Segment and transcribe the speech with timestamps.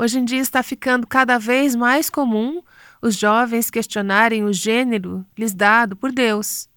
[0.00, 2.62] Hoje em dia está ficando cada vez mais comum
[3.02, 6.68] os jovens questionarem o gênero lhes dado por Deus.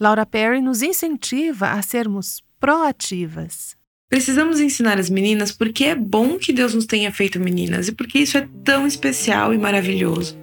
[0.00, 3.76] Laura Perry nos incentiva a sermos proativas.
[4.08, 8.18] Precisamos ensinar as meninas porque é bom que Deus nos tenha feito meninas e porque
[8.18, 10.36] isso é tão especial e maravilhoso.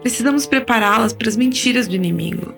[0.00, 2.54] Precisamos prepará-las para as mentiras do inimigo.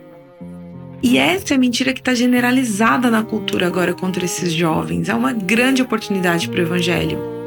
[1.02, 5.08] E essa é a mentira que está generalizada na cultura agora contra esses jovens.
[5.08, 7.39] É uma grande oportunidade para o Evangelho.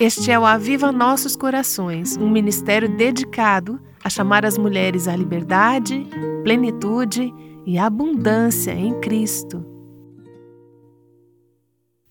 [0.00, 6.06] Este é o Aviva Nossos Corações, um ministério dedicado a chamar as mulheres à liberdade,
[6.44, 7.34] plenitude
[7.66, 9.66] e abundância em Cristo.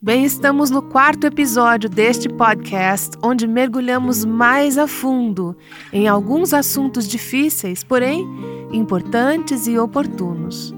[0.02, 5.56] Bem, estamos no quarto episódio deste podcast, onde mergulhamos mais a fundo
[5.94, 8.28] em alguns assuntos difíceis, porém
[8.73, 10.76] importantes e oportunos.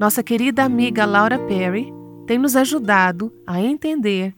[0.00, 1.92] Nossa querida amiga Laura Perry
[2.26, 4.34] tem nos ajudado a entender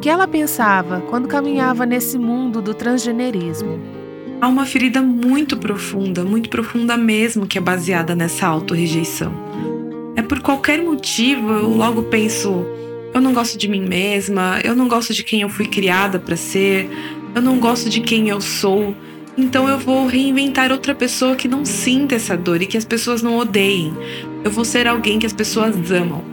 [0.00, 3.78] que ela pensava quando caminhava nesse mundo do transgenerismo.
[4.40, 9.32] Há uma ferida muito profunda, muito profunda mesmo, que é baseada nessa autorrejeição.
[10.16, 12.64] É por qualquer motivo eu logo penso:
[13.12, 16.36] eu não gosto de mim mesma, eu não gosto de quem eu fui criada para
[16.36, 16.88] ser,
[17.34, 18.94] eu não gosto de quem eu sou.
[19.36, 23.22] Então eu vou reinventar outra pessoa que não sinta essa dor e que as pessoas
[23.22, 23.92] não odeiem.
[24.42, 26.29] Eu vou ser alguém que as pessoas amam.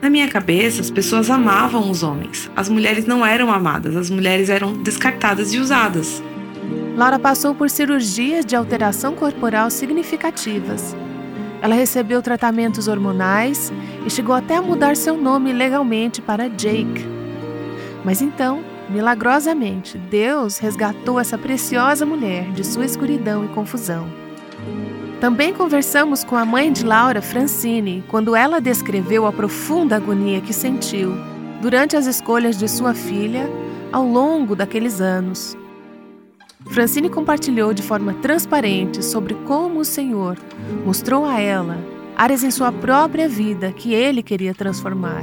[0.00, 2.50] Na minha cabeça, as pessoas amavam os homens.
[2.56, 6.22] As mulheres não eram amadas, as mulheres eram descartadas e usadas.
[6.96, 10.96] Laura passou por cirurgias de alteração corporal significativas.
[11.60, 13.70] Ela recebeu tratamentos hormonais
[14.06, 17.06] e chegou até a mudar seu nome legalmente para Jake.
[18.02, 24.08] Mas então, milagrosamente, Deus resgatou essa preciosa mulher de sua escuridão e confusão.
[25.20, 30.52] Também conversamos com a mãe de Laura, Francine, quando ela descreveu a profunda agonia que
[30.52, 31.12] sentiu
[31.60, 33.46] durante as escolhas de sua filha
[33.92, 35.54] ao longo daqueles anos.
[36.70, 40.38] Francine compartilhou de forma transparente sobre como o Senhor
[40.86, 41.76] mostrou a ela
[42.16, 45.22] áreas em sua própria vida que ele queria transformar.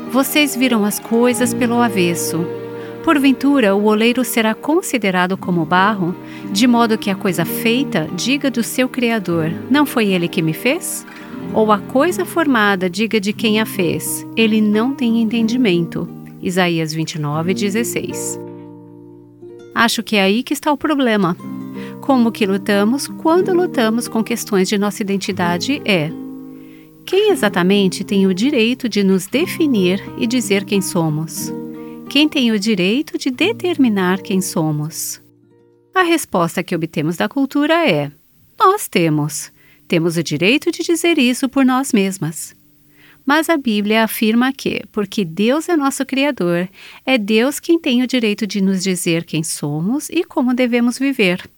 [0.09, 2.62] Vocês viram as coisas pelo avesso,
[3.03, 6.15] Porventura, o oleiro será considerado como barro,
[6.51, 10.53] de modo que a coisa feita diga do seu Criador: Não foi ele que me
[10.53, 11.05] fez?
[11.53, 16.07] Ou a coisa formada diga de quem a fez: Ele não tem entendimento.
[16.41, 18.39] Isaías 29, 16.
[19.75, 21.35] Acho que é aí que está o problema.
[21.99, 26.09] Como que lutamos quando lutamos com questões de nossa identidade é
[27.05, 31.51] quem exatamente tem o direito de nos definir e dizer quem somos?
[32.13, 35.19] Quem tem o direito de determinar quem somos?
[35.95, 38.11] A resposta que obtemos da cultura é:
[38.55, 39.51] nós temos.
[39.87, 42.55] Temos o direito de dizer isso por nós mesmas.
[43.25, 46.69] Mas a Bíblia afirma que, porque Deus é nosso Criador,
[47.03, 51.49] é Deus quem tem o direito de nos dizer quem somos e como devemos viver.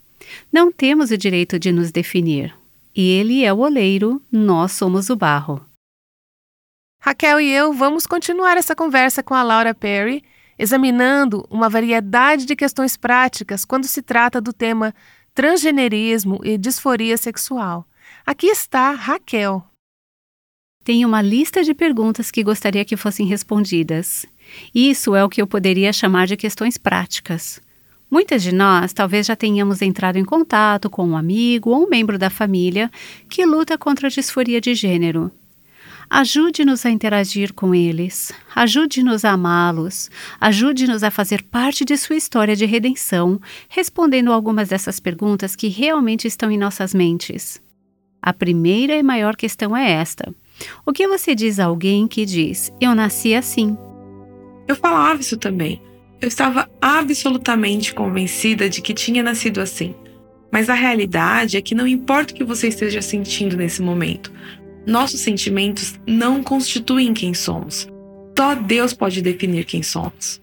[0.53, 2.55] Não temos o direito de nos definir.
[2.95, 5.61] Ele é o oleiro, nós somos o barro.
[7.01, 10.23] Raquel e eu vamos continuar essa conversa com a Laura Perry
[10.57, 14.93] examinando uma variedade de questões práticas quando se trata do tema
[15.33, 17.85] transgenerismo e disforia sexual.
[18.25, 19.63] Aqui está Raquel.
[20.83, 24.25] Tenho uma lista de perguntas que gostaria que fossem respondidas.
[24.73, 27.59] Isso é o que eu poderia chamar de questões práticas.
[28.09, 32.17] Muitas de nós talvez já tenhamos entrado em contato com um amigo ou um membro
[32.17, 32.89] da família
[33.27, 35.31] que luta contra a disforia de gênero.
[36.09, 40.09] Ajude-nos a interagir com eles, ajude-nos a amá-los,
[40.39, 46.27] ajude-nos a fazer parte de sua história de redenção, respondendo algumas dessas perguntas que realmente
[46.27, 47.61] estão em nossas mentes.
[48.21, 50.33] A primeira e maior questão é esta:
[50.85, 53.77] O que você diz a alguém que diz, eu nasci assim?
[54.67, 55.81] Eu falava isso também.
[56.21, 59.93] Eu estava absolutamente convencida de que tinha nascido assim.
[60.51, 64.31] Mas a realidade é que não importa o que você esteja sentindo nesse momento,
[64.85, 67.87] nossos sentimentos não constituem quem somos.
[68.37, 70.41] Só Deus pode definir quem somos.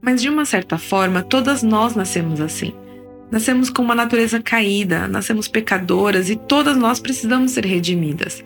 [0.00, 2.72] Mas de uma certa forma, todas nós nascemos assim.
[3.30, 8.42] Nascemos com uma natureza caída, nascemos pecadoras e todas nós precisamos ser redimidas.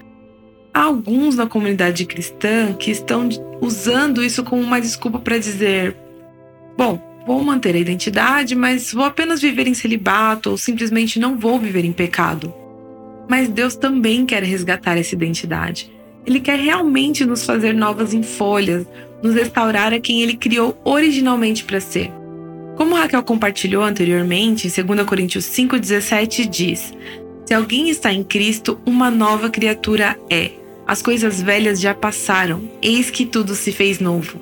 [0.75, 3.29] Há alguns na comunidade cristã que estão
[3.61, 5.95] usando isso como uma desculpa para dizer:
[6.77, 11.61] bom, vou manter a identidade, mas vou apenas viver em celibato ou simplesmente não vou
[11.61, 12.53] viver em pecado.
[13.29, 15.91] Mas Deus também quer resgatar essa identidade.
[16.27, 18.87] Ele quer realmente nos fazer novas em folhas,
[19.23, 22.11] nos restaurar a quem ele criou originalmente para ser.
[22.77, 26.93] Como Raquel compartilhou anteriormente, em 2 Coríntios 5,17 diz:
[27.47, 30.53] Se alguém está em Cristo, uma nova criatura é.
[30.87, 34.41] As coisas velhas já passaram, eis que tudo se fez novo.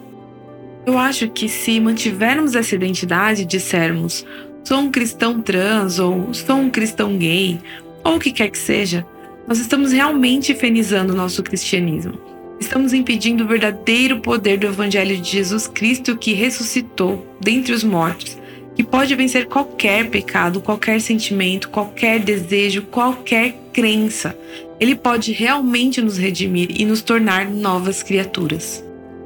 [0.87, 4.25] Eu acho que se mantivermos essa identidade e dissermos
[4.65, 7.59] sou um cristão trans ou sou um cristão gay
[8.05, 9.07] ou o que quer que seja,
[9.47, 12.15] nós estamos realmente infernizando o nosso cristianismo.
[12.61, 18.39] Estamos impedindo o verdadeiro poder do Evangelho de Jesus Cristo que ressuscitou dentre os mortos,
[18.77, 24.37] que pode vencer qualquer pecado, qualquer sentimento, qualquer desejo, qualquer crença.
[24.79, 28.85] Ele pode realmente nos redimir e nos tornar novas criaturas.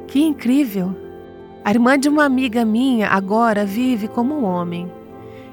[0.08, 0.94] Que incrível!
[1.64, 4.90] A irmã de uma amiga minha agora vive como um homem.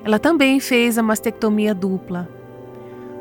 [0.03, 2.29] Ela também fez a mastectomia dupla.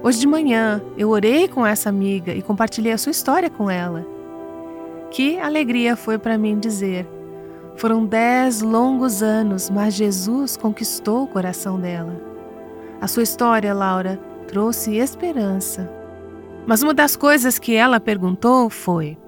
[0.03, 4.07] Hoje de manhã eu orei com essa amiga e compartilhei a sua história com ela.
[5.11, 7.07] Que alegria foi para mim dizer.
[7.77, 12.19] Foram dez longos anos, mas Jesus conquistou o coração dela.
[12.99, 14.17] A sua história, Laura,
[14.49, 15.91] trouxe esperança.
[16.67, 19.19] Mas uma das coisas que ela perguntou foi: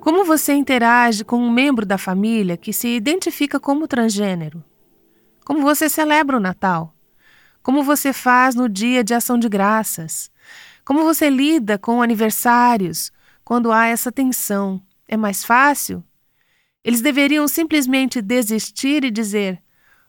[0.00, 4.64] Como você interage com um membro da família que se identifica como transgênero?
[5.44, 6.94] Como você celebra o Natal?
[7.62, 10.30] Como você faz no dia de ação de graças?
[10.84, 13.12] Como você lida com aniversários
[13.44, 14.82] quando há essa tensão?
[15.06, 16.02] É mais fácil?
[16.82, 19.62] Eles deveriam simplesmente desistir e dizer: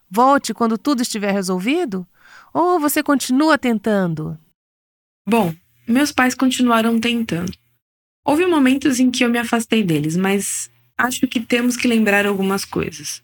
[0.09, 2.07] volte quando tudo estiver resolvido?
[2.53, 4.37] Ou você continua tentando?
[5.27, 5.53] Bom,
[5.87, 7.51] meus pais continuaram tentando.
[8.25, 12.63] Houve momentos em que eu me afastei deles, mas acho que temos que lembrar algumas
[12.63, 13.21] coisas.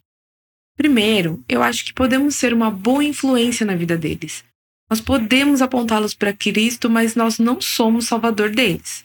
[0.77, 4.45] Primeiro, eu acho que podemos ser uma boa influência na vida deles.
[4.87, 9.03] Nós podemos apontá-los para Cristo, mas nós não somos salvador deles.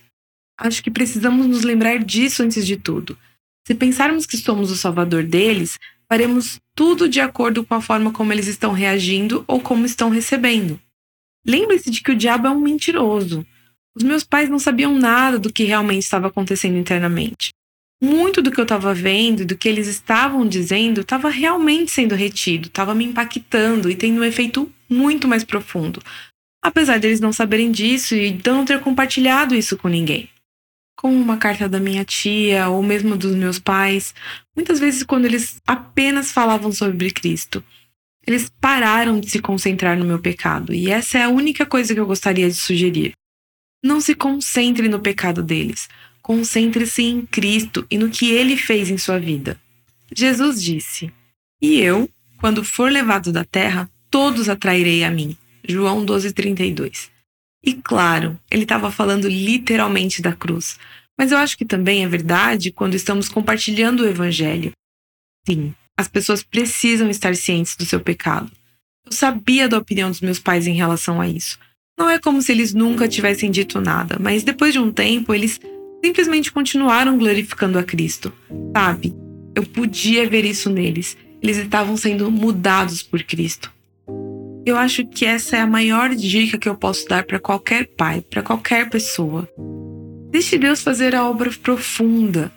[0.61, 3.19] Acho que precisamos nos lembrar disso antes de tudo.
[3.67, 8.35] Se pensarmos que somos o salvador deles, faremos tudo de acordo com a forma como
[8.35, 10.79] eles estão reagindo ou como estão recebendo.
[11.45, 13.47] Lembre-se de que o diabo é um mentiroso.
[13.97, 17.51] Os meus pais não sabiam nada do que realmente estava acontecendo internamente
[18.03, 22.67] muito do que eu estava vendo, do que eles estavam dizendo, estava realmente sendo retido,
[22.67, 26.03] estava me impactando e tendo um efeito muito mais profundo.
[26.61, 30.29] Apesar deles não saberem disso e de não ter compartilhado isso com ninguém.
[30.97, 34.13] Como uma carta da minha tia ou mesmo dos meus pais,
[34.55, 37.65] muitas vezes quando eles apenas falavam sobre Cristo,
[38.27, 41.99] eles pararam de se concentrar no meu pecado, e essa é a única coisa que
[41.99, 43.13] eu gostaria de sugerir.
[43.85, 45.89] Não se concentre no pecado deles.
[46.23, 49.61] Concentre-se em Cristo e no que ele fez em sua vida.
[50.15, 51.13] Jesus disse:
[51.61, 55.37] E eu, quando for levado da terra, todos atrairei a mim.
[55.69, 57.11] João 12:32.
[57.65, 60.79] E claro, ele estava falando literalmente da cruz,
[61.19, 64.73] mas eu acho que também é verdade quando estamos compartilhando o evangelho.
[65.47, 68.51] Sim, as pessoas precisam estar cientes do seu pecado.
[69.07, 71.59] Eu sabia da opinião dos meus pais em relação a isso.
[71.99, 75.61] Não é como se eles nunca tivessem dito nada, mas depois de um tempo eles
[76.05, 78.33] simplesmente continuaram glorificando a Cristo.
[78.77, 79.15] Sabe?
[79.55, 81.17] Eu podia ver isso neles.
[81.43, 83.73] Eles estavam sendo mudados por Cristo.
[84.65, 88.21] Eu acho que essa é a maior dica que eu posso dar para qualquer pai,
[88.21, 89.49] para qualquer pessoa.
[90.31, 92.53] Deixe Deus fazer a obra profunda.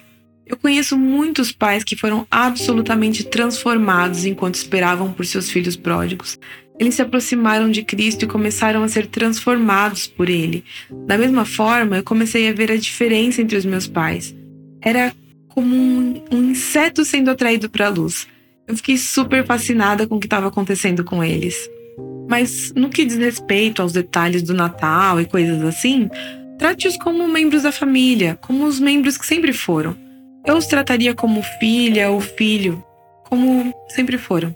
[0.46, 6.38] Eu conheço muitos pais que foram absolutamente transformados enquanto esperavam por seus filhos pródigos.
[6.80, 10.64] Eles se aproximaram de Cristo e começaram a ser transformados por Ele.
[11.08, 14.36] Da mesma forma, eu comecei a ver a diferença entre os meus pais.
[14.82, 15.14] Era
[15.48, 18.28] como um, um inseto sendo atraído para a luz.
[18.68, 21.56] Eu fiquei super fascinada com o que estava acontecendo com eles.
[22.28, 26.10] Mas no que diz respeito aos detalhes do Natal e coisas assim,
[26.58, 29.96] Trate-os como membros da família, como os membros que sempre foram.
[30.46, 32.84] Eu os trataria como filha ou filho,
[33.30, 34.56] como sempre foram.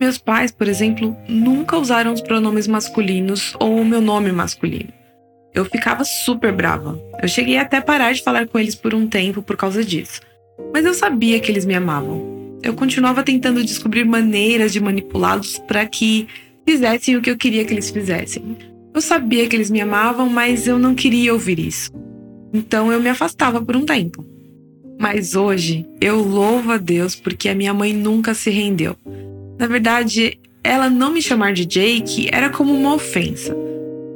[0.00, 4.92] Meus pais, por exemplo, nunca usaram os pronomes masculinos ou o meu nome masculino.
[5.52, 6.96] Eu ficava super brava.
[7.20, 10.20] Eu cheguei até a parar de falar com eles por um tempo por causa disso.
[10.72, 12.58] Mas eu sabia que eles me amavam.
[12.62, 16.28] Eu continuava tentando descobrir maneiras de manipulá-los para que
[16.64, 18.56] fizessem o que eu queria que eles fizessem.
[18.94, 21.90] Eu sabia que eles me amavam, mas eu não queria ouvir isso.
[22.52, 24.24] Então eu me afastava por um tempo.
[25.00, 28.96] Mas hoje eu louvo a Deus porque a minha mãe nunca se rendeu.
[29.58, 33.56] Na verdade, ela não me chamar de Jake era como uma ofensa.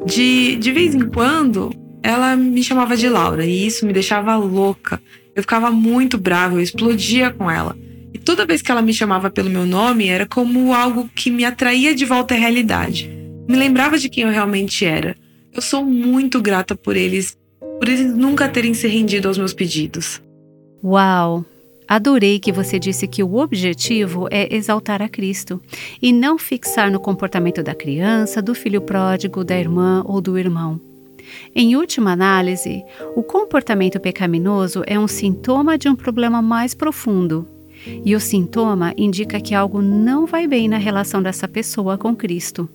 [0.07, 1.73] De, de vez em quando,
[2.03, 5.01] ela me chamava de Laura e isso me deixava louca.
[5.35, 7.77] Eu ficava muito brava, eu explodia com ela.
[8.13, 11.45] E toda vez que ela me chamava pelo meu nome, era como algo que me
[11.45, 13.11] atraía de volta à realidade.
[13.49, 15.17] Me lembrava de quem eu realmente era.
[15.53, 17.37] Eu sou muito grata por eles,
[17.79, 20.23] por eles nunca terem se rendido aos meus pedidos.
[20.85, 21.45] Uau!
[21.93, 25.61] Adorei que você disse que o objetivo é exaltar a Cristo
[26.01, 30.81] e não fixar no comportamento da criança, do filho pródigo, da irmã ou do irmão.
[31.55, 32.83] Em última análise,
[33.15, 37.47] o comportamento pecaminoso é um sintoma de um problema mais profundo.
[38.03, 42.71] E o sintoma indica que algo não vai bem na relação dessa pessoa com Cristo.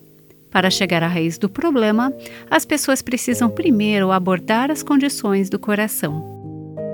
[0.52, 2.14] Para chegar à raiz do problema,
[2.52, 6.24] as pessoas precisam primeiro abordar as condições do coração.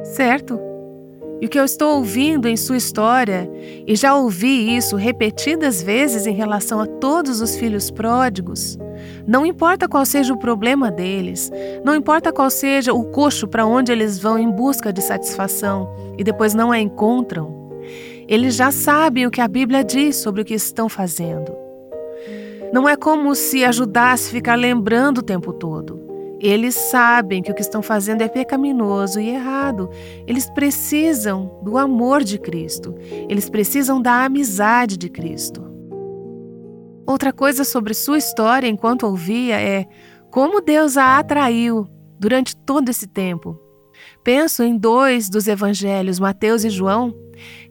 [0.06, 0.73] Certo.
[1.42, 3.50] E o que eu estou ouvindo em sua história,
[3.86, 8.78] e já ouvi isso repetidas vezes em relação a todos os filhos pródigos,
[9.28, 11.52] não importa qual seja o problema deles,
[11.84, 16.24] não importa qual seja o coxo para onde eles vão em busca de satisfação e
[16.24, 17.64] depois não a encontram,
[18.28, 21.54] eles já sabem o que a Bíblia diz sobre o que estão fazendo.
[22.72, 26.03] Não é como se ajudasse a ficar lembrando o tempo todo.
[26.44, 29.90] Eles sabem que o que estão fazendo é pecaminoso e errado.
[30.28, 32.94] Eles precisam do amor de Cristo.
[33.30, 35.64] Eles precisam da amizade de Cristo.
[37.08, 39.86] Outra coisa sobre sua história enquanto ouvia é
[40.30, 41.88] como Deus a atraiu
[42.20, 43.58] durante todo esse tempo.
[44.22, 47.16] Penso em dois dos evangelhos, Mateus e João,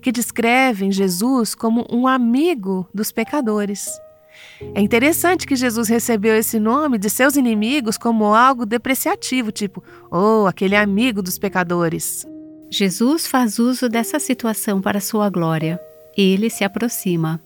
[0.00, 3.87] que descrevem Jesus como um amigo dos pecadores.
[4.75, 10.47] É interessante que Jesus recebeu esse nome de seus inimigos como algo depreciativo, tipo, oh,
[10.47, 12.26] aquele amigo dos pecadores.
[12.71, 15.78] Jesus faz uso dessa situação para sua glória.
[16.16, 17.42] Ele se aproxima.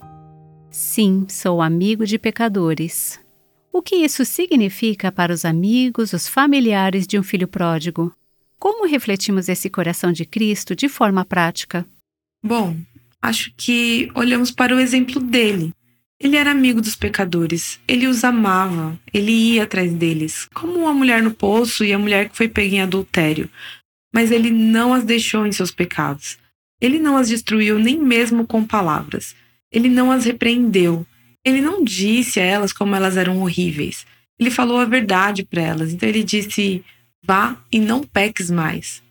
[0.70, 3.18] Sim, sou amigo de pecadores.
[3.72, 8.14] O que isso significa para os amigos, os familiares de um filho pródigo?
[8.58, 11.84] Como refletimos esse coração de Cristo de forma prática?
[12.42, 12.76] Bom,
[13.20, 15.74] acho que olhamos para o exemplo dele.
[16.20, 21.22] Ele era amigo dos pecadores, ele os amava, ele ia atrás deles, como a mulher
[21.22, 23.50] no poço e a mulher que foi pega em adultério.
[24.14, 26.38] Mas ele não as deixou em seus pecados.
[26.80, 29.36] Ele não as destruiu nem mesmo com palavras.
[29.70, 31.06] Ele não as repreendeu.
[31.44, 34.06] Ele não disse a elas como elas eram horríveis.
[34.38, 35.92] Ele falou a verdade para elas.
[35.92, 36.84] Então ele disse:
[37.22, 39.02] vá e não peques mais.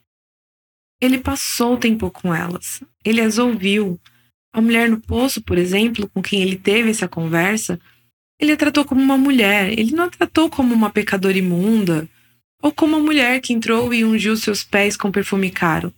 [1.02, 2.82] Ele passou tempo com elas.
[3.04, 4.00] Ele as ouviu.
[4.56, 7.78] A mulher no poço, por exemplo, com quem ele teve essa conversa,
[8.40, 9.78] ele a tratou como uma mulher.
[9.78, 12.08] Ele não a tratou como uma pecadora imunda
[12.64, 15.94] ou como uma mulher que entrou e ungiu seus pés com perfume caro.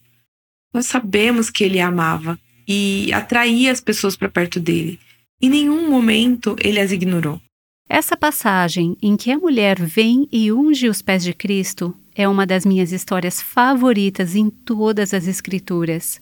[0.74, 5.00] Nós sabemos que ele a amava e atraía as pessoas para perto dele.
[5.40, 7.40] Em nenhum momento ele as ignorou.
[7.88, 12.48] Essa passagem em que a mulher vem e unge os pés de Cristo é uma
[12.48, 16.20] das minhas histórias favoritas em todas as Escrituras.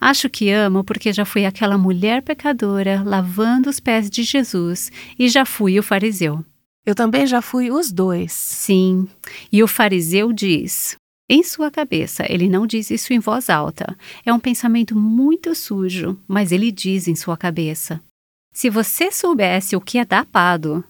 [0.00, 5.28] Acho que amo porque já fui aquela mulher pecadora lavando os pés de Jesus e
[5.28, 6.44] já fui o fariseu.
[6.84, 8.32] Eu também já fui os dois.
[8.32, 9.08] Sim,
[9.52, 10.96] e o fariseu diz:
[11.28, 13.96] em sua cabeça, ele não diz isso em voz alta.
[14.24, 18.00] É um pensamento muito sujo, mas ele diz em sua cabeça.
[18.52, 20.84] Se você soubesse o que é dapado,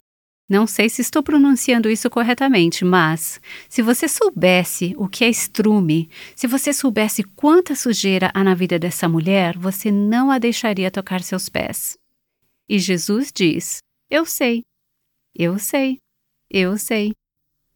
[0.48, 6.08] não sei se estou pronunciando isso corretamente, mas se você soubesse o que é estrume,
[6.36, 11.20] se você soubesse quanta sujeira há na vida dessa mulher, você não a deixaria tocar
[11.22, 11.98] seus pés.
[12.68, 14.62] E Jesus diz: Eu sei,
[15.34, 15.98] eu sei,
[16.48, 17.12] eu sei.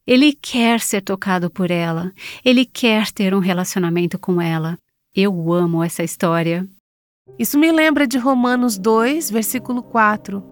[0.07, 2.12] Ele quer ser tocado por ela.
[2.45, 4.79] Ele quer ter um relacionamento com ela.
[5.15, 6.69] Eu amo essa história.
[7.39, 10.50] Isso me lembra de Romanos 2, versículo 4.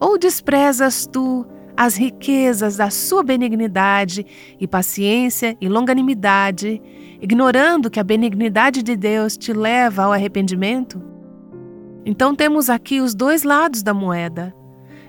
[0.00, 4.26] Ou desprezas tu as riquezas da sua benignidade
[4.58, 6.80] e paciência e longanimidade,
[7.20, 11.02] ignorando que a benignidade de Deus te leva ao arrependimento?
[12.04, 14.54] Então temos aqui os dois lados da moeda.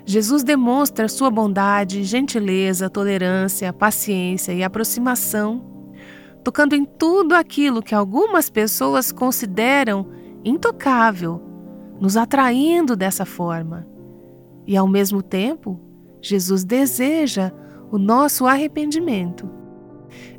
[0.04, 5.64] Jesus demonstra sua bondade, gentileza, tolerância, paciência e aproximação,
[6.42, 10.06] tocando em tudo aquilo que algumas pessoas consideram
[10.44, 11.40] intocável,
[12.00, 13.91] nos atraindo dessa forma.
[14.66, 15.80] E ao mesmo tempo,
[16.20, 17.52] Jesus deseja
[17.90, 19.48] o nosso arrependimento.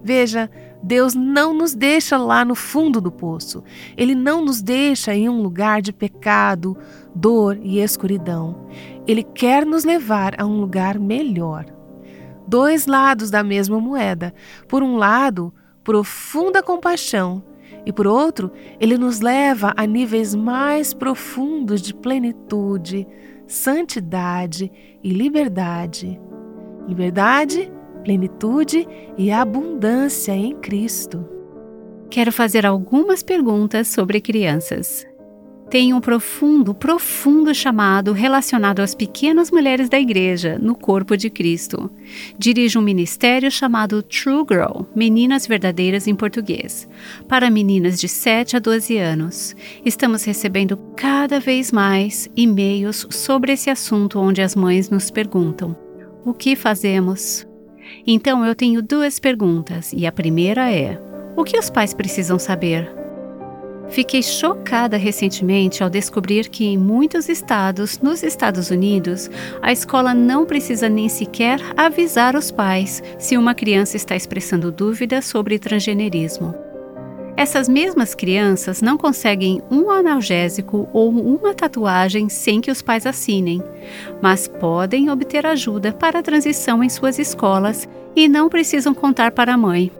[0.03, 0.49] Veja,
[0.81, 3.63] Deus não nos deixa lá no fundo do poço.
[3.95, 6.77] Ele não nos deixa em um lugar de pecado,
[7.15, 8.67] dor e escuridão.
[9.07, 11.65] Ele quer nos levar a um lugar melhor.
[12.47, 14.33] Dois lados da mesma moeda.
[14.67, 15.53] Por um lado,
[15.83, 17.43] profunda compaixão,
[17.85, 23.07] e por outro, ele nos leva a níveis mais profundos de plenitude,
[23.47, 24.71] santidade
[25.03, 26.19] e liberdade.
[26.87, 27.71] Liberdade
[28.03, 28.87] plenitude
[29.17, 31.27] e abundância em Cristo.
[32.09, 35.07] Quero fazer algumas perguntas sobre crianças.
[35.73, 41.89] Tem um profundo, profundo chamado relacionado às pequenas mulheres da igreja, no corpo de Cristo.
[42.37, 46.87] Dirijo um ministério chamado True Girl, Meninas Verdadeiras em português,
[47.27, 49.55] para meninas de 7 a 12 anos.
[49.83, 55.75] Estamos recebendo cada vez mais e-mails sobre esse assunto onde as mães nos perguntam:
[56.23, 57.47] o que fazemos?
[58.05, 61.01] Então eu tenho duas perguntas, e a primeira é:
[61.35, 63.02] o que os pais precisam saber?
[63.89, 69.29] Fiquei chocada recentemente ao descobrir que em muitos estados, nos Estados Unidos,
[69.61, 75.25] a escola não precisa nem sequer avisar os pais se uma criança está expressando dúvidas
[75.25, 76.55] sobre transgenerismo.
[77.35, 83.61] Essas mesmas crianças não conseguem um analgésico ou uma tatuagem sem que os pais assinem,
[84.21, 89.53] mas podem obter ajuda para a transição em suas escolas e não precisam contar para
[89.53, 89.91] a mãe.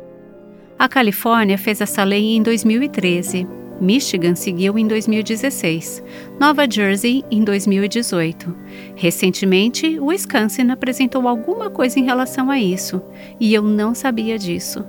[0.78, 3.48] A Califórnia fez essa lei em 2013,
[3.84, 6.02] Michigan seguiu em 2016,
[6.40, 8.56] Nova Jersey em 2018.
[8.96, 13.02] Recentemente, Wisconsin apresentou alguma coisa em relação a isso,
[13.38, 14.86] e eu não sabia disso.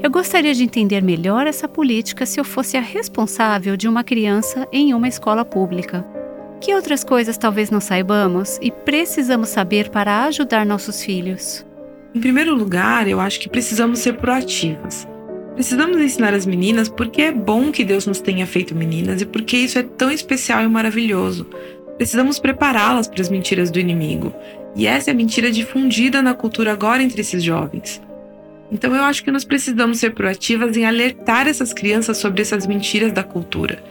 [0.00, 4.66] Eu gostaria de entender melhor essa política se eu fosse a responsável de uma criança
[4.72, 6.06] em uma escola pública.
[6.60, 11.66] Que outras coisas talvez não saibamos e precisamos saber para ajudar nossos filhos?
[12.14, 15.06] Em primeiro lugar, eu acho que precisamos ser proativas.
[15.56, 19.56] Precisamos ensinar as meninas porque é bom que Deus nos tenha feito meninas e porque
[19.56, 21.46] isso é tão especial e maravilhoso.
[21.96, 24.34] Precisamos prepará-las para as mentiras do inimigo.
[24.76, 28.02] E essa é a mentira difundida na cultura agora entre esses jovens.
[28.70, 33.10] Então eu acho que nós precisamos ser proativas em alertar essas crianças sobre essas mentiras
[33.10, 33.82] da cultura.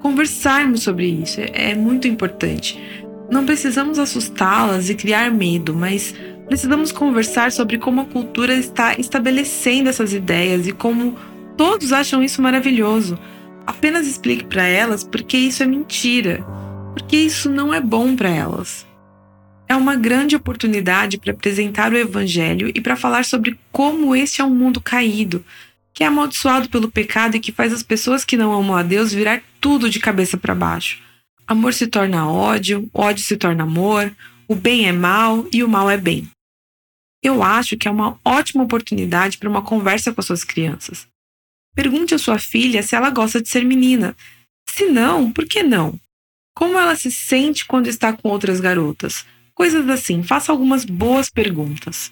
[0.00, 2.80] Conversarmos sobre isso é, é muito importante.
[3.28, 6.14] Não precisamos assustá-las e criar medo, mas
[6.48, 11.16] precisamos conversar sobre como a cultura está estabelecendo essas ideias e como
[11.56, 13.18] todos acham isso maravilhoso.
[13.66, 16.44] Apenas explique para elas porque isso é mentira,
[16.94, 18.88] porque isso não é bom para elas
[19.68, 24.44] é uma grande oportunidade para apresentar o Evangelho e para falar sobre como este é
[24.44, 25.44] um mundo caído,
[25.92, 29.12] que é amaldiçoado pelo pecado e que faz as pessoas que não amam a Deus
[29.12, 30.98] virar tudo de cabeça para baixo.
[31.46, 34.10] Amor se torna ódio, ódio se torna amor,
[34.48, 36.26] o bem é mal e o mal é bem.
[37.22, 41.06] Eu acho que é uma ótima oportunidade para uma conversa com as suas crianças.
[41.74, 44.16] Pergunte à sua filha se ela gosta de ser menina.
[44.70, 45.98] Se não, por que não?
[46.54, 49.24] Como ela se sente quando está com outras garotas?
[49.54, 52.10] Coisas assim, faça algumas boas perguntas.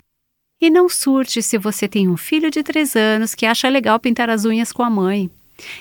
[0.61, 4.31] E não surte se você tem um filho de três anos que acha legal pintar
[4.31, 5.31] as unhas com a mãe.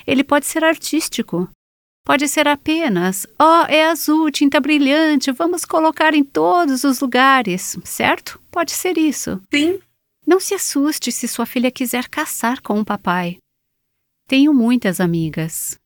[0.06, 1.50] Ele pode ser artístico.
[2.06, 7.80] Pode ser apenas, ó, oh, é azul, tinta brilhante, vamos colocar em todos os lugares,
[7.84, 8.40] certo?
[8.52, 9.42] Pode ser isso.
[9.52, 9.80] Sim.
[10.26, 13.38] Não se assuste se sua filha quiser caçar com o papai.
[14.28, 15.80] Tenho muitas amigas.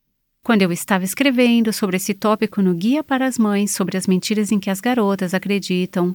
[0.44, 4.52] Quando eu estava escrevendo sobre esse tópico no Guia para as Mães sobre as mentiras
[4.52, 6.14] em que as garotas acreditam,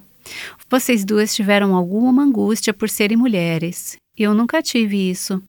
[0.69, 3.97] vocês duas tiveram alguma angústia por serem mulheres.
[4.15, 5.41] Eu nunca tive isso.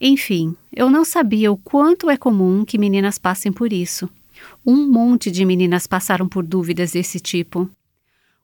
[0.00, 4.08] Enfim, eu não sabia o quanto é comum que meninas passem por isso.
[4.64, 7.70] Um monte de meninas passaram por dúvidas desse tipo.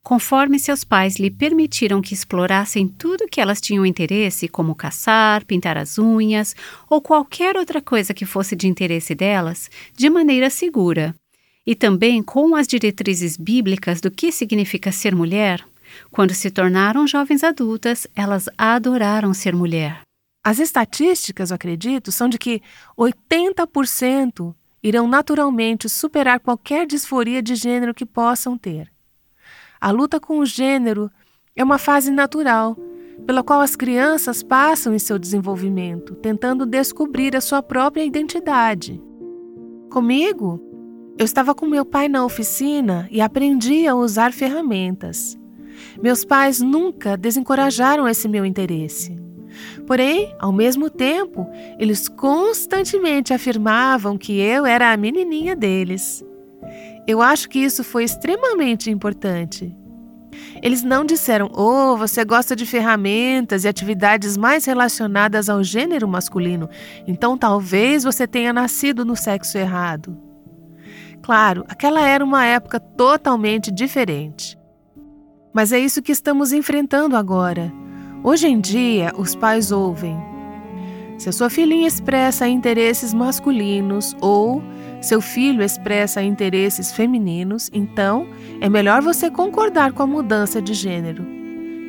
[0.02, 5.76] Conforme seus pais lhe permitiram que explorassem tudo que elas tinham interesse, como caçar, pintar
[5.76, 6.54] as unhas
[6.88, 11.14] ou qualquer outra coisa que fosse de interesse delas, de maneira segura,
[11.66, 15.62] e também com as diretrizes bíblicas do que significa ser mulher,
[16.10, 20.07] quando se tornaram jovens adultas, elas adoraram ser mulher.
[20.44, 22.62] As estatísticas, eu acredito, são de que
[22.96, 28.90] 80% irão naturalmente superar qualquer disforia de gênero que possam ter.
[29.80, 31.10] A luta com o gênero
[31.54, 32.76] é uma fase natural,
[33.26, 39.02] pela qual as crianças passam em seu desenvolvimento, tentando descobrir a sua própria identidade.
[39.90, 40.64] Comigo,
[41.18, 45.36] Eu estava com meu pai na oficina e aprendi a usar ferramentas.
[46.00, 49.18] Meus pais nunca desencorajaram esse meu interesse.
[49.88, 56.22] Porém, ao mesmo tempo, eles constantemente afirmavam que eu era a menininha deles.
[57.06, 59.74] Eu acho que isso foi extremamente importante.
[60.62, 66.68] Eles não disseram, oh, você gosta de ferramentas e atividades mais relacionadas ao gênero masculino,
[67.06, 70.14] então talvez você tenha nascido no sexo errado.
[71.22, 74.58] Claro, aquela era uma época totalmente diferente.
[75.50, 77.72] Mas é isso que estamos enfrentando agora.
[78.22, 80.16] Hoje em dia, os pais ouvem:
[81.18, 84.62] se a sua filhinha expressa interesses masculinos ou
[85.00, 88.26] seu filho expressa interesses femininos, então
[88.60, 91.24] é melhor você concordar com a mudança de gênero.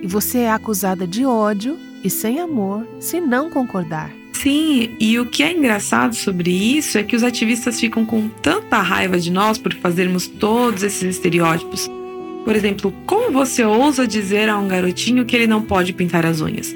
[0.01, 4.11] E você é acusada de ódio e sem amor se não concordar.
[4.33, 8.77] Sim, e o que é engraçado sobre isso é que os ativistas ficam com tanta
[8.77, 11.89] raiva de nós por fazermos todos esses estereótipos.
[12.43, 16.41] Por exemplo, como você ousa dizer a um garotinho que ele não pode pintar as
[16.41, 16.75] unhas?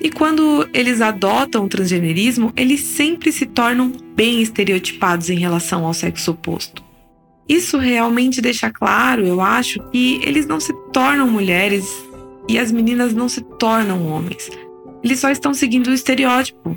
[0.00, 5.94] E quando eles adotam o transgenerismo, eles sempre se tornam bem estereotipados em relação ao
[5.94, 6.82] sexo oposto.
[7.48, 11.86] Isso realmente deixa claro, eu acho, que eles não se tornam mulheres
[12.48, 14.50] e as meninas não se tornam homens.
[15.04, 16.76] Eles só estão seguindo o estereótipo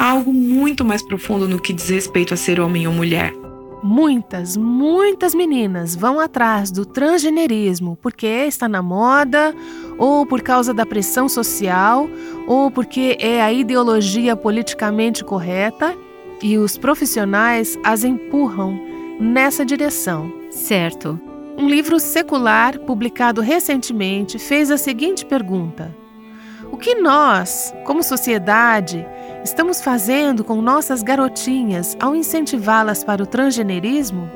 [0.00, 3.34] há algo muito mais profundo no que diz respeito a ser homem ou mulher.
[3.82, 9.54] Muitas, muitas meninas vão atrás do transgenerismo porque está na moda,
[9.96, 12.08] ou por causa da pressão social,
[12.46, 15.96] ou porque é a ideologia politicamente correta,
[16.42, 18.78] e os profissionais as empurram
[19.18, 20.32] nessa direção.
[20.50, 21.18] Certo.
[21.56, 25.94] Um livro secular, publicado recentemente, fez a seguinte pergunta:
[26.70, 29.06] O que nós, como sociedade,
[29.42, 34.30] estamos fazendo com nossas garotinhas ao incentivá-las para o transgenerismo?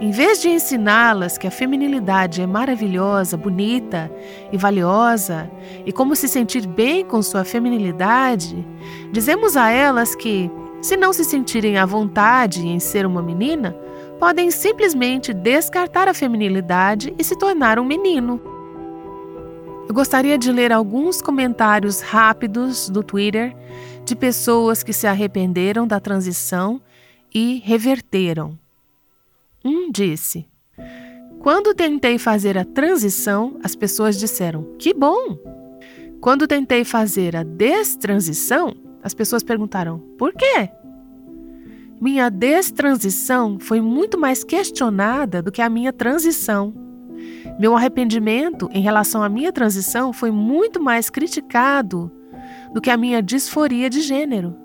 [0.00, 4.10] Em vez de ensiná-las que a feminilidade é maravilhosa, bonita
[4.50, 5.48] e valiosa,
[5.86, 8.66] e como se sentir bem com sua feminilidade,
[9.12, 10.50] dizemos a elas que,
[10.80, 13.76] se não se sentirem à vontade em ser uma menina,
[14.18, 18.51] podem simplesmente descartar a feminilidade e se tornar um menino.
[19.92, 23.54] Eu gostaria de ler alguns comentários rápidos do Twitter
[24.06, 26.80] de pessoas que se arrependeram da transição
[27.30, 28.58] e reverteram.
[29.62, 30.46] Um disse:
[31.40, 35.36] Quando tentei fazer a transição, as pessoas disseram: Que bom!
[36.22, 40.70] Quando tentei fazer a destransição, as pessoas perguntaram: Por quê?
[42.00, 46.91] Minha destransição foi muito mais questionada do que a minha transição.
[47.58, 52.10] Meu arrependimento em relação à minha transição foi muito mais criticado
[52.72, 54.56] do que a minha disforia de gênero.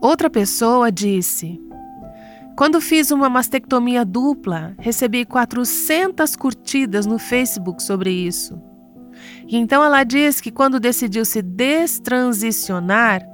[0.00, 1.60] Outra pessoa disse:
[2.56, 8.60] Quando fiz uma mastectomia dupla, recebi 400 curtidas no Facebook sobre isso.
[9.46, 13.26] E então ela diz que quando decidiu se destransicionar,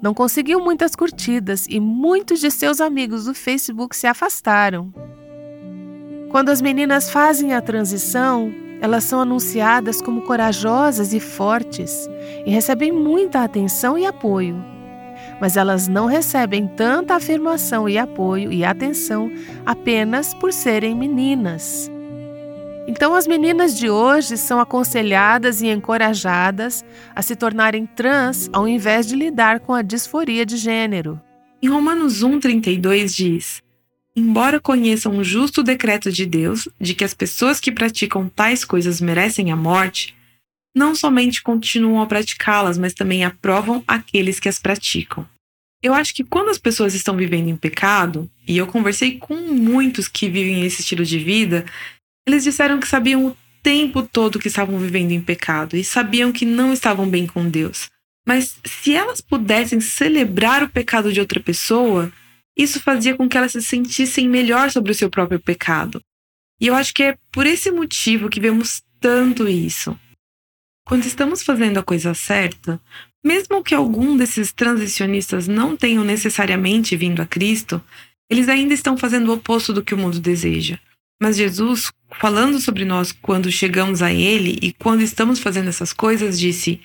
[0.00, 4.92] não conseguiu muitas curtidas e muitos de seus amigos do Facebook se afastaram.
[6.32, 12.08] Quando as meninas fazem a transição, elas são anunciadas como corajosas e fortes
[12.46, 14.56] e recebem muita atenção e apoio.
[15.38, 19.30] Mas elas não recebem tanta afirmação e apoio e atenção
[19.66, 21.90] apenas por serem meninas.
[22.88, 26.82] Então, as meninas de hoje são aconselhadas e encorajadas
[27.14, 31.20] a se tornarem trans ao invés de lidar com a disforia de gênero.
[31.62, 33.62] Em Romanos 1,32 diz:
[34.14, 39.00] Embora conheçam o justo decreto de Deus de que as pessoas que praticam tais coisas
[39.00, 40.14] merecem a morte,
[40.74, 45.26] não somente continuam a praticá-las, mas também aprovam aqueles que as praticam.
[45.82, 50.08] Eu acho que quando as pessoas estão vivendo em pecado, e eu conversei com muitos
[50.08, 51.64] que vivem esse estilo de vida,
[52.26, 56.44] eles disseram que sabiam o tempo todo que estavam vivendo em pecado e sabiam que
[56.44, 57.88] não estavam bem com Deus.
[58.26, 62.12] Mas se elas pudessem celebrar o pecado de outra pessoa,
[62.56, 66.00] isso fazia com que elas se sentissem melhor sobre o seu próprio pecado.
[66.60, 69.98] E eu acho que é por esse motivo que vemos tanto isso.
[70.86, 72.80] Quando estamos fazendo a coisa certa,
[73.24, 77.82] mesmo que algum desses transicionistas não tenham necessariamente vindo a Cristo,
[78.30, 80.78] eles ainda estão fazendo o oposto do que o mundo deseja.
[81.20, 86.38] Mas Jesus, falando sobre nós quando chegamos a Ele e quando estamos fazendo essas coisas,
[86.38, 86.80] disse: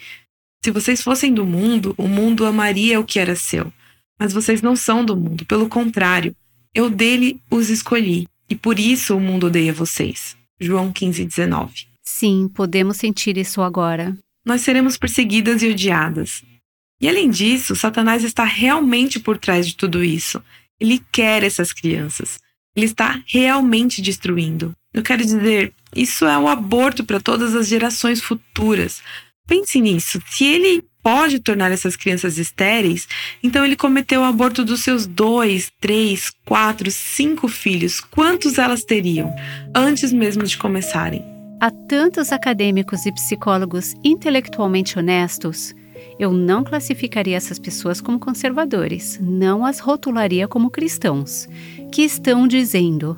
[0.63, 3.73] Se vocês fossem do mundo, o mundo amaria o que era seu.
[4.19, 6.35] Mas vocês não são do mundo, pelo contrário,
[6.73, 10.35] eu dele os escolhi, e por isso o mundo odeia vocês.
[10.59, 11.87] João 15, 19.
[12.03, 14.17] Sim, podemos sentir isso agora.
[14.45, 16.43] Nós seremos perseguidas e odiadas.
[17.01, 20.41] E além disso, Satanás está realmente por trás de tudo isso.
[20.79, 22.39] Ele quer essas crianças.
[22.75, 24.73] Ele está realmente destruindo.
[24.93, 29.01] Eu quero dizer, isso é o aborto para todas as gerações futuras.
[29.47, 30.21] Pense nisso.
[30.27, 33.07] Se ele pode tornar essas crianças estéreis,
[33.41, 38.01] então ele cometeu o aborto dos seus dois, três, quatro, cinco filhos.
[38.01, 39.33] Quantos elas teriam
[39.73, 41.23] antes mesmo de começarem?
[41.61, 45.73] Há tantos acadêmicos e psicólogos intelectualmente honestos.
[46.19, 51.47] Eu não classificaria essas pessoas como conservadores, não as rotularia como cristãos,
[51.89, 53.17] que estão dizendo: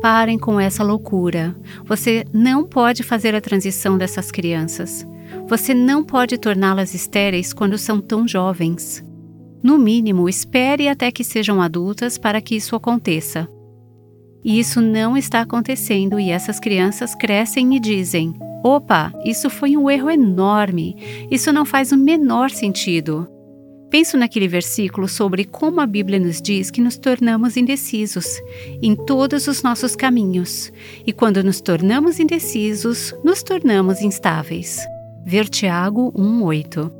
[0.00, 1.54] parem com essa loucura.
[1.84, 5.06] Você não pode fazer a transição dessas crianças.
[5.48, 9.04] Você não pode torná-las estéreis quando são tão jovens.
[9.62, 13.48] No mínimo, espere até que sejam adultas para que isso aconteça.
[14.44, 19.90] E isso não está acontecendo e essas crianças crescem e dizem: opa, isso foi um
[19.90, 20.96] erro enorme,
[21.30, 23.26] isso não faz o menor sentido.
[23.90, 28.26] Penso naquele versículo sobre como a Bíblia nos diz que nos tornamos indecisos
[28.82, 30.70] em todos os nossos caminhos,
[31.06, 34.86] e quando nos tornamos indecisos, nos tornamos instáveis
[35.24, 36.90] ver Tiago 1,8.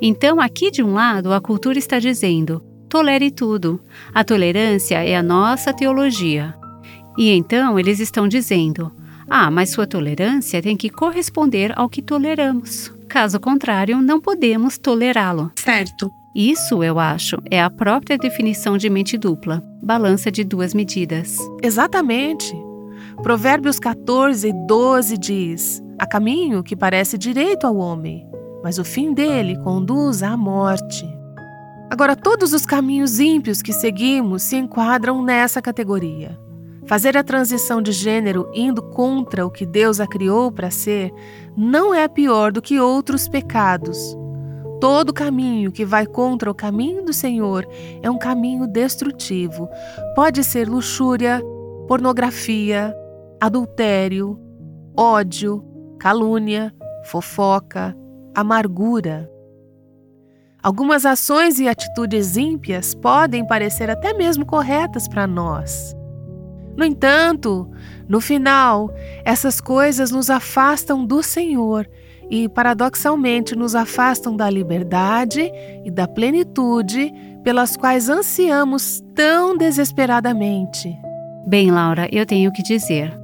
[0.00, 3.80] Então, aqui de um lado, a cultura está dizendo: tolere tudo.
[4.12, 6.54] A tolerância é a nossa teologia.
[7.16, 8.90] E então eles estão dizendo:
[9.28, 12.92] ah, mas sua tolerância tem que corresponder ao que toleramos.
[13.08, 15.52] Caso contrário, não podemos tolerá-lo.
[15.56, 16.10] Certo.
[16.34, 21.36] Isso, eu acho, é a própria definição de mente dupla balança de duas medidas.
[21.62, 22.52] Exatamente.
[23.22, 28.26] Provérbios 14, 12 diz: Há caminho que parece direito ao homem,
[28.62, 31.06] mas o fim dele conduz à morte.
[31.90, 36.38] Agora, todos os caminhos ímpios que seguimos se enquadram nessa categoria.
[36.86, 41.12] Fazer a transição de gênero indo contra o que Deus a criou para ser
[41.56, 44.16] não é pior do que outros pecados.
[44.80, 47.66] Todo caminho que vai contra o caminho do Senhor
[48.02, 49.68] é um caminho destrutivo.
[50.14, 51.40] Pode ser luxúria,
[51.86, 52.94] pornografia,
[53.40, 54.38] adultério,
[54.96, 55.64] ódio,
[56.04, 56.70] calúnia,
[57.04, 57.96] fofoca,
[58.34, 59.26] amargura.
[60.62, 65.96] Algumas ações e atitudes ímpias podem parecer até mesmo corretas para nós.
[66.76, 67.70] No entanto,
[68.06, 68.90] no final,
[69.24, 71.88] essas coisas nos afastam do Senhor
[72.30, 75.50] e, paradoxalmente, nos afastam da liberdade
[75.86, 80.94] e da plenitude pelas quais ansiamos tão desesperadamente.
[81.46, 83.23] Bem, Laura, eu tenho que dizer.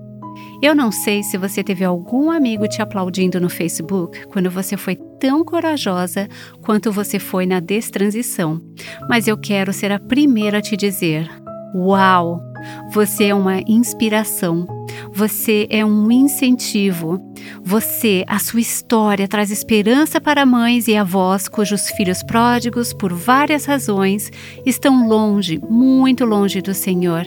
[0.63, 4.95] Eu não sei se você teve algum amigo te aplaudindo no Facebook quando você foi
[5.19, 6.29] tão corajosa
[6.61, 8.61] quanto você foi na destransição,
[9.09, 11.31] mas eu quero ser a primeira a te dizer:
[11.75, 12.50] Uau!
[12.93, 14.67] Você é uma inspiração.
[15.13, 17.19] Você é um incentivo.
[17.63, 23.65] Você, a sua história, traz esperança para mães e avós cujos filhos pródigos, por várias
[23.65, 24.31] razões,
[24.65, 27.27] estão longe, muito longe do Senhor.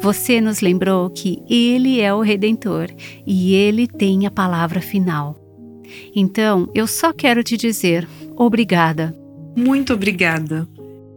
[0.00, 2.88] Você nos lembrou que Ele é o Redentor
[3.26, 5.36] e Ele tem a palavra final.
[6.14, 9.14] Então, eu só quero te dizer obrigada.
[9.56, 10.66] Muito obrigada.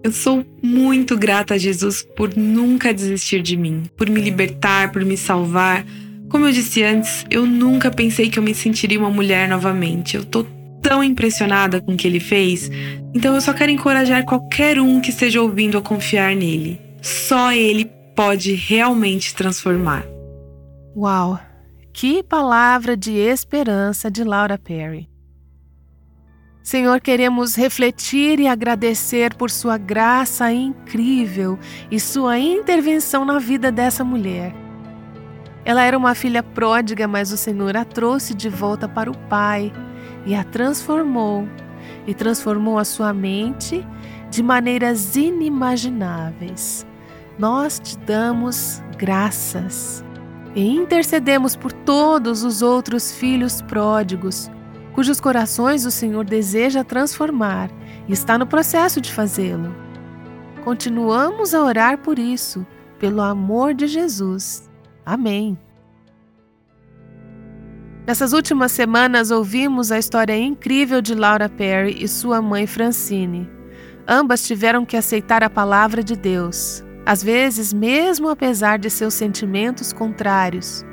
[0.06, 5.04] Eu sou muito grata a Jesus por nunca desistir de mim, por me libertar, por
[5.04, 5.84] me salvar.
[6.30, 10.16] Como eu disse antes, eu nunca pensei que eu me sentiria uma mulher novamente.
[10.16, 10.46] Eu tô
[10.80, 12.70] tão impressionada com o que ele fez.
[13.16, 16.80] Então eu só quero encorajar qualquer um que esteja ouvindo a confiar nele.
[17.02, 20.06] Só ele pode realmente transformar.
[20.96, 21.40] Uau!
[21.92, 25.10] Que palavra de esperança de Laura Perry.
[26.66, 31.60] Senhor, queremos refletir e agradecer por Sua graça incrível
[31.92, 34.52] e Sua intervenção na vida dessa mulher.
[35.64, 39.72] Ela era uma filha pródiga, mas o Senhor a trouxe de volta para o Pai
[40.26, 41.48] e a transformou,
[42.08, 43.86] e transformou a sua mente
[44.32, 46.84] de maneiras inimagináveis.
[47.38, 50.04] Nós te damos graças
[50.56, 54.50] e intercedemos por todos os outros filhos pródigos
[54.96, 57.70] cujos corações o Senhor deseja transformar
[58.08, 59.76] e está no processo de fazê-lo.
[60.64, 62.66] Continuamos a orar por isso,
[62.98, 64.70] pelo amor de Jesus.
[65.06, 65.60] Amém.
[68.08, 73.50] Nessas últimas semanas ouvimos a história incrível de Laura Perry e sua mãe Francine.
[74.08, 79.92] Ambas tiveram que aceitar a palavra de Deus, às vezes mesmo apesar de seus sentimentos
[79.92, 80.86] contrários,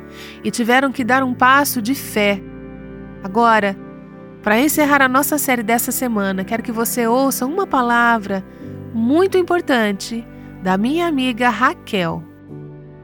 [0.42, 2.42] e tiveram que dar um passo de fé.
[3.22, 3.76] Agora,
[4.42, 8.44] para encerrar a nossa série dessa semana, quero que você ouça uma palavra
[8.92, 10.26] muito importante
[10.62, 12.24] da minha amiga Raquel.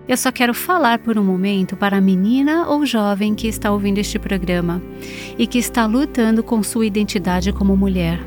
[0.09, 3.99] Eu só quero falar por um momento para a menina ou jovem que está ouvindo
[3.99, 4.83] este programa
[5.39, 8.19] e que está lutando com sua identidade como mulher.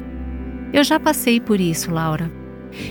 [0.72, 2.32] Eu já passei por isso, Laura.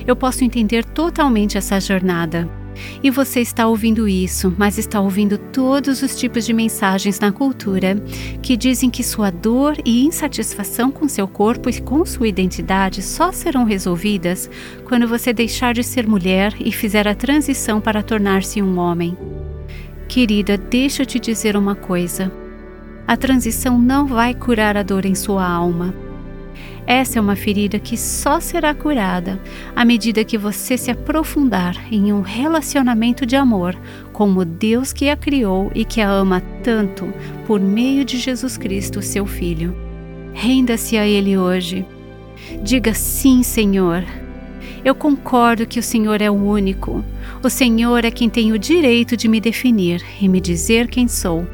[0.06, 2.59] Eu posso entender totalmente essa jornada.
[3.02, 7.96] E você está ouvindo isso, mas está ouvindo todos os tipos de mensagens na cultura
[8.42, 13.32] que dizem que sua dor e insatisfação com seu corpo e com sua identidade só
[13.32, 14.50] serão resolvidas
[14.84, 19.16] quando você deixar de ser mulher e fizer a transição para tornar-se um homem.
[20.08, 22.32] Querida, deixa eu te dizer uma coisa.
[23.06, 26.09] A transição não vai curar a dor em sua alma
[26.90, 29.40] essa é uma ferida que só será curada
[29.76, 33.76] à medida que você se aprofundar em um relacionamento de amor
[34.12, 37.14] com o Deus que a criou e que a ama tanto
[37.46, 39.72] por meio de Jesus Cristo, seu Filho.
[40.34, 41.86] Renda-se a Ele hoje.
[42.60, 44.04] Diga sim, Senhor.
[44.84, 47.04] Eu concordo que o Senhor é o único.
[47.40, 51.46] O Senhor é quem tem o direito de me definir e me dizer quem sou.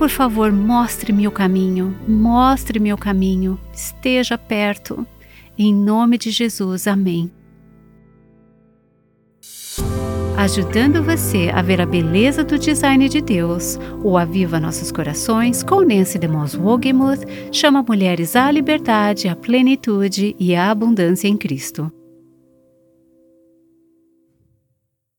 [0.00, 5.06] Por favor, mostre-me o caminho, mostre-me o caminho, esteja perto.
[5.58, 7.30] Em nome de Jesus, amém.
[10.38, 15.82] Ajudando você a ver a beleza do design de Deus, o Aviva Nossos Corações, com
[15.82, 21.92] Nancy DeMoss Wogemuth, chama mulheres à liberdade, à plenitude e à abundância em Cristo.